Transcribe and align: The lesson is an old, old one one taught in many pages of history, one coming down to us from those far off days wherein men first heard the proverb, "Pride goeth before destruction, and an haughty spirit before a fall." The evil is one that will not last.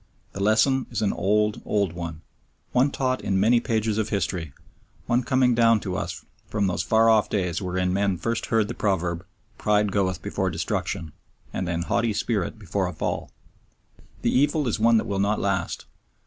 The 0.31 0.41
lesson 0.41 0.87
is 0.89 1.03
an 1.03 1.13
old, 1.13 1.61
old 1.63 1.93
one 1.93 2.23
one 2.71 2.89
taught 2.89 3.21
in 3.21 3.39
many 3.39 3.59
pages 3.59 3.99
of 3.99 4.09
history, 4.09 4.51
one 5.05 5.21
coming 5.21 5.53
down 5.53 5.79
to 5.81 5.95
us 5.95 6.25
from 6.47 6.65
those 6.65 6.81
far 6.81 7.07
off 7.07 7.29
days 7.29 7.61
wherein 7.61 7.93
men 7.93 8.17
first 8.17 8.47
heard 8.47 8.67
the 8.67 8.73
proverb, 8.73 9.23
"Pride 9.59 9.91
goeth 9.91 10.19
before 10.23 10.49
destruction, 10.49 11.11
and 11.53 11.69
an 11.69 11.83
haughty 11.83 12.13
spirit 12.13 12.57
before 12.57 12.87
a 12.87 12.93
fall." 12.93 13.29
The 14.23 14.35
evil 14.35 14.67
is 14.67 14.79
one 14.79 14.97
that 14.97 15.05
will 15.05 15.19
not 15.19 15.39
last. 15.39 15.85